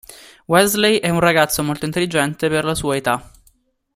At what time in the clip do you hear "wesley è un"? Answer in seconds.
0.47-1.19